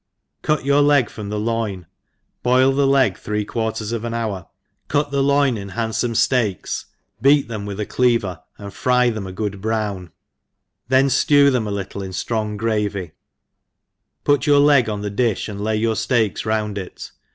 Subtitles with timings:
[0.41, 1.85] CUT yoiir leg from the loin,
[2.41, 4.47] boil the 4eg three quarters of anhour,
[4.87, 6.85] cut the loin in hand ibmc ftcaks,
[7.21, 10.09] beat them with a cleaver, and fry them'a*g6od browh,
[10.87, 13.11] then ftew them a little in ftrbhg gravy,
[14.23, 17.11] put your leg on the difti, and lay your fteaks round it